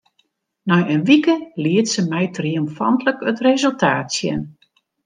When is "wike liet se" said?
1.09-2.01